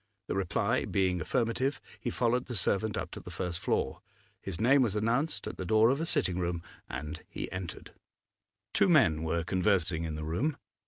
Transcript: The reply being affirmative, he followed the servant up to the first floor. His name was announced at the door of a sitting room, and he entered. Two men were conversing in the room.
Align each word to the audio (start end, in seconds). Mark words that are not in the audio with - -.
The 0.25 0.33
reply 0.33 0.85
being 0.85 1.21
affirmative, 1.21 1.79
he 1.99 2.09
followed 2.09 2.47
the 2.47 2.55
servant 2.55 2.97
up 2.97 3.11
to 3.11 3.19
the 3.19 3.29
first 3.29 3.59
floor. 3.59 4.01
His 4.41 4.59
name 4.59 4.81
was 4.81 4.95
announced 4.95 5.45
at 5.45 5.57
the 5.57 5.63
door 5.63 5.91
of 5.91 6.01
a 6.01 6.07
sitting 6.07 6.39
room, 6.39 6.63
and 6.89 7.21
he 7.29 7.51
entered. 7.51 7.93
Two 8.73 8.89
men 8.89 9.21
were 9.21 9.43
conversing 9.43 10.03
in 10.05 10.15
the 10.15 10.23
room. 10.23 10.57